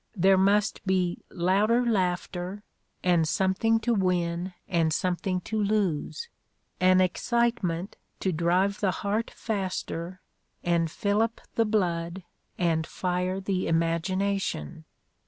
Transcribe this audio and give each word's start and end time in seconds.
There 0.15 0.35
must 0.35 0.83
be 0.83 1.19
louder 1.29 1.85
laughter, 1.85 2.63
and 3.03 3.27
something 3.27 3.79
to 3.81 3.93
win 3.93 4.51
and 4.67 4.91
something 4.91 5.41
to 5.41 5.61
lose; 5.61 6.27
an 6.79 6.99
excitement 7.01 7.97
to 8.21 8.31
drive 8.31 8.79
the 8.79 8.89
heart 9.05 9.29
faster 9.29 10.19
and 10.63 10.89
fillip 10.89 11.39
the 11.53 11.65
blood 11.65 12.23
and 12.57 12.87
fire 12.87 13.39
the 13.39 13.67
imagination. 13.67 14.85